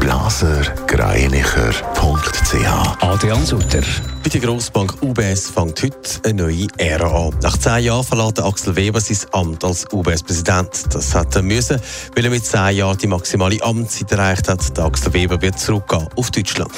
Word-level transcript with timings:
blasergreinicher.ch 0.00 2.96
Adrian 3.00 3.44
Sutter. 3.44 3.82
Bei 4.22 4.30
der 4.30 4.40
Grossbank 4.40 5.02
UBS 5.02 5.50
fängt 5.50 5.82
heute 5.82 5.98
eine 6.24 6.42
neue 6.42 6.66
Ära 6.78 7.26
an. 7.26 7.34
Nach 7.42 7.58
zehn 7.58 7.84
Jahren 7.84 8.04
verlässt 8.04 8.42
Axel 8.42 8.74
Weber 8.74 9.00
sein 9.00 9.18
Amt 9.32 9.62
als 9.64 9.84
UBS-Präsident. 9.92 10.94
Das 10.94 11.14
hat 11.14 11.36
er 11.36 11.42
müssen, 11.42 11.78
weil 12.14 12.24
er 12.24 12.30
mit 12.30 12.46
zehn 12.46 12.76
Jahren 12.76 12.96
die 12.96 13.06
maximale 13.06 13.62
Amtszeit 13.62 14.12
erreicht 14.12 14.48
hat. 14.48 14.74
Der 14.76 14.84
Axel 14.84 15.12
Weber 15.12 15.40
wird 15.42 15.58
zurückgehen 15.58 16.08
auf 16.16 16.30
Deutschland. 16.30 16.72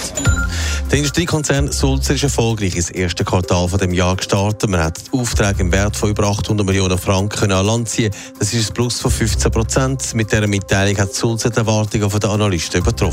Der 0.91 0.99
Industriekonzern 0.99 1.71
Sulzer 1.73 2.15
ist 2.15 2.25
erfolgreich 2.25 2.77
ins 2.77 2.91
erste 2.91 3.25
Quartal 3.25 3.69
von 3.69 3.79
dem 3.79 3.93
Jahr 3.93 4.17
gestartet. 4.17 4.69
Man 4.69 4.83
hat 4.83 5.01
Aufträge 5.13 5.61
im 5.61 5.73
Wert 5.73 5.97
von 5.97 6.11
über 6.11 6.25
800 6.25 6.67
Millionen 6.67 6.99
Franken 6.99 7.53
an 7.53 7.67
Land 7.67 7.89
ziehen. 7.89 8.13
Das 8.39 8.53
ist 8.53 8.71
ein 8.71 8.75
Plus 8.75 9.01
von 9.01 9.11
15 9.11 9.51
Prozent. 9.51 10.15
Mit 10.15 10.31
dieser 10.31 10.47
Mitteilung 10.47 10.99
hat 10.99 11.15
Sulzer 11.15 11.51
die 11.51 11.59
Erwartungen 11.59 12.09
der 12.09 12.31
Analysten 12.31 12.81
übertroffen. 12.81 13.06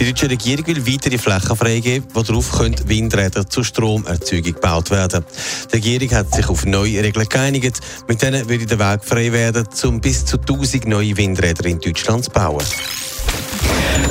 Die 0.00 0.06
deutsche 0.06 0.28
Regierung 0.28 0.66
will 0.66 0.86
weitere 0.86 1.18
Flächen 1.18 1.56
freigeben, 1.56 2.08
wo 2.12 2.22
darauf 2.22 2.60
Windräder 2.86 3.48
zur 3.48 3.64
Stromerzeugung 3.64 4.54
gebaut 4.54 4.90
werden. 4.90 5.24
Die 5.72 5.76
Regierung 5.76 6.10
hat 6.18 6.34
sich 6.34 6.48
auf 6.48 6.66
neue 6.66 7.02
Regeln 7.02 7.28
geeinigt. 7.28 7.80
Mit 8.08 8.20
denen 8.20 8.48
würde 8.48 8.66
der 8.66 8.78
Weg 8.78 9.04
frei 9.04 9.32
werden, 9.32 9.66
um 9.84 10.00
bis 10.00 10.26
zu 10.26 10.38
1000 10.38 10.86
neue 10.86 11.16
Windräder 11.16 11.64
in 11.66 11.80
Deutschland 11.80 12.24
zu 12.24 12.30
bauen. 12.30 12.64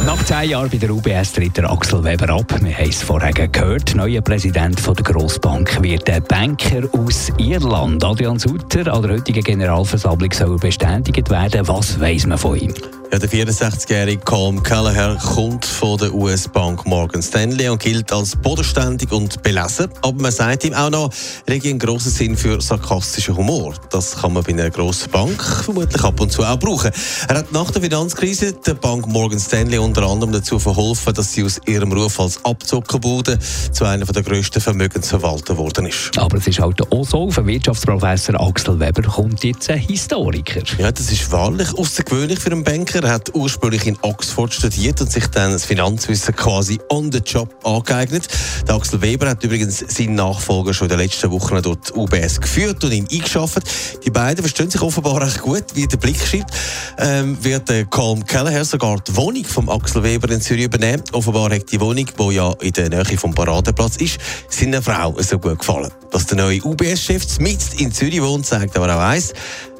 Nach 0.05 0.23
zehn 0.25 0.49
Jahren 0.49 0.69
bei 0.69 0.77
der 0.77 0.89
UBS 0.89 1.33
tritt 1.33 1.57
der 1.57 1.69
Axel 1.69 2.03
Weber 2.03 2.29
ab. 2.29 2.53
Wir 2.61 2.77
haben 2.77 2.89
es 2.89 3.03
vorher 3.03 3.31
gehört. 3.31 3.95
Neuer 3.95 4.21
Präsident 4.21 4.79
von 4.79 4.95
der 4.95 5.03
Grossbank 5.03 5.81
wird 5.81 6.09
ein 6.09 6.23
Banker 6.23 6.89
aus 6.93 7.29
Irland. 7.37 8.03
Adrian 8.03 8.39
Sutter 8.39 8.91
an 8.91 9.01
der 9.01 9.11
heutigen 9.11 9.43
Generalversammlung 9.43 10.31
soll 10.31 10.57
bestätigt 10.57 11.29
werden. 11.29 11.67
Was 11.67 11.99
weiß 11.99 12.25
man 12.25 12.37
von 12.37 12.57
ihm? 12.57 12.73
Ja, 13.13 13.19
der 13.19 13.29
64-jährige 13.29 14.23
Colm 14.23 14.63
Kelleher 14.63 15.15
kommt 15.35 15.67
von 15.67 15.99
der 15.99 16.11
US-Bank 16.15 16.83
Morgan 16.87 17.21
Stanley 17.21 17.69
und 17.69 17.79
gilt 17.79 18.11
als 18.11 18.35
bodenständig 18.35 19.11
und 19.11 19.43
belesen. 19.43 19.87
Aber 20.01 20.19
man 20.19 20.31
sagt 20.31 20.63
ihm 20.63 20.73
auch 20.73 20.89
noch, 20.89 21.13
er 21.45 21.55
hat 21.55 21.63
einen 21.63 21.77
grossen 21.77 22.11
Sinn 22.11 22.35
für 22.35 22.59
sarkastischen 22.59 23.37
Humor. 23.37 23.75
Das 23.91 24.15
kann 24.15 24.33
man 24.33 24.41
bei 24.41 24.53
einer 24.53 24.71
grossen 24.71 25.11
Bank 25.11 25.43
vermutlich 25.43 26.03
ab 26.03 26.19
und 26.19 26.31
zu 26.31 26.41
auch 26.41 26.57
brauchen. 26.57 26.89
Er 27.27 27.37
hat 27.37 27.51
nach 27.51 27.69
der 27.69 27.83
Finanzkrise 27.83 28.53
der 28.53 28.73
Bank 28.73 29.05
Morgan 29.05 29.39
Stanley 29.39 29.77
unter 29.77 30.01
anderem 30.09 30.31
dazu 30.31 30.57
verholfen, 30.57 31.13
dass 31.13 31.33
sie 31.33 31.43
aus 31.43 31.61
ihrem 31.67 31.91
Ruf 31.91 32.19
als 32.19 32.43
Abzockerbude 32.43 33.37
zu 33.71 33.85
einer 33.85 34.05
der 34.05 34.23
grössten 34.23 34.59
Vermögensverwalter 34.59 35.53
geworden 35.53 35.85
ist. 35.85 36.17
Aber 36.17 36.37
es 36.37 36.47
ist 36.47 36.59
halt 36.59 36.81
auch 36.91 37.05
so, 37.05 37.29
für 37.29 37.45
Wirtschaftsprofessor 37.45 38.41
Axel 38.41 38.79
Weber 38.79 39.03
kommt 39.03 39.43
jetzt 39.43 39.69
ein 39.69 39.77
Historiker. 39.77 40.63
Ja, 40.79 40.91
das 40.91 41.11
ist 41.11 41.31
wahrlich 41.31 41.71
außergewöhnlich 41.77 42.39
für 42.39 42.51
einen 42.51 42.63
Banker. 42.63 43.02
Er 43.03 43.11
hat 43.11 43.35
ursprünglich 43.35 43.85
in 43.85 43.97
Oxford 44.01 44.53
studiert 44.53 45.01
und 45.01 45.11
sich 45.11 45.27
dann 45.27 45.51
das 45.51 45.65
Finanzwissen 45.65 46.33
quasi 46.33 46.79
on 46.89 47.11
the 47.11 47.17
job 47.17 47.53
angeeignet. 47.65 48.29
Der 48.65 48.75
Axel 48.75 49.01
Weber 49.01 49.27
hat 49.27 49.43
übrigens 49.43 49.79
seinen 49.79 50.15
Nachfolger 50.15 50.73
schon 50.73 50.85
in 50.85 50.91
den 50.91 50.99
letzten 50.99 51.29
Wochen 51.29 51.61
dort 51.61 51.93
UBS 51.93 52.39
geführt 52.39 52.81
und 52.81 52.93
ihn 52.93 53.05
eingeschafft. 53.11 53.59
Die 54.05 54.09
beiden 54.09 54.41
verstehen 54.41 54.71
sich 54.71 54.81
offenbar 54.81 55.21
recht 55.21 55.41
gut, 55.41 55.65
wie 55.73 55.85
der 55.85 55.97
Blick 55.97 56.15
schreibt. 56.17 56.53
Ähm, 56.97 57.37
wird 57.43 57.67
der 57.67 57.83
Colm 57.87 58.25
Kelleher 58.25 58.63
sogar 58.63 59.01
die 59.01 59.13
Wohnung 59.17 59.43
vom 59.43 59.67
Axel 59.67 60.01
Weber 60.01 60.29
in 60.29 60.39
Zürich 60.39 60.63
übernehmen. 60.63 61.03
Offenbar 61.11 61.53
hat 61.53 61.69
die 61.73 61.81
Wohnung, 61.81 62.05
die 62.17 62.33
ja 62.33 62.53
in 62.61 62.71
der 62.71 62.87
Nähe 62.87 63.17
vom 63.17 63.35
Paradeplatz 63.35 63.97
ist, 63.97 64.17
seiner 64.47 64.81
Frau 64.81 65.13
so 65.19 65.39
gut 65.39 65.59
gefallen. 65.59 65.91
Dass 66.09 66.25
der 66.27 66.37
neue 66.37 66.63
UBS-Chef 66.63 67.39
mit 67.39 67.81
in 67.81 67.91
Zürich 67.91 68.21
wohnt, 68.21 68.45
zeigt 68.45 68.77
aber 68.77 68.95
auch 68.95 69.01
eins, 69.01 69.33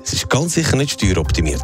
es 0.04 0.12
ist 0.12 0.30
ganz 0.30 0.56
sicher 0.56 0.76
nicht 0.76 0.92
steueroptimiert. 0.92 1.64